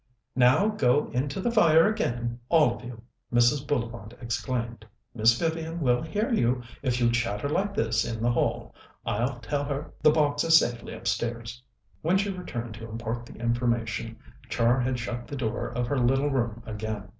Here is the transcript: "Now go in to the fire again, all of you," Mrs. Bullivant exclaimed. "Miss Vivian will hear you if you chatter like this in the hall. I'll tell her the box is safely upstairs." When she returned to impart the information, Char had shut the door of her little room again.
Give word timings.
"Now 0.35 0.67
go 0.69 1.11
in 1.13 1.29
to 1.29 1.39
the 1.39 1.51
fire 1.51 1.87
again, 1.87 2.39
all 2.49 2.75
of 2.75 2.83
you," 2.83 3.03
Mrs. 3.31 3.67
Bullivant 3.67 4.15
exclaimed. 4.19 4.83
"Miss 5.13 5.37
Vivian 5.39 5.79
will 5.79 6.01
hear 6.01 6.33
you 6.33 6.63
if 6.81 6.99
you 6.99 7.11
chatter 7.11 7.47
like 7.47 7.75
this 7.75 8.03
in 8.03 8.19
the 8.19 8.31
hall. 8.31 8.73
I'll 9.05 9.37
tell 9.41 9.63
her 9.65 9.93
the 10.01 10.09
box 10.09 10.43
is 10.43 10.57
safely 10.57 10.95
upstairs." 10.95 11.61
When 12.01 12.17
she 12.17 12.31
returned 12.31 12.73
to 12.73 12.89
impart 12.89 13.27
the 13.27 13.35
information, 13.35 14.17
Char 14.49 14.79
had 14.79 14.97
shut 14.97 15.27
the 15.27 15.35
door 15.35 15.67
of 15.69 15.85
her 15.85 15.99
little 15.99 16.31
room 16.31 16.63
again. 16.65 17.09